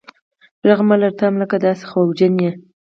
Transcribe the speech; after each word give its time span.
ږغ 0.67 0.79
مه 0.87 0.95
لره 1.01 1.15
ته 1.17 1.23
هم 1.27 1.35
لکه 1.41 1.55
دی 1.59 1.61
داسي 1.65 1.85
خوجن 1.89 2.33
یې. 2.43 2.51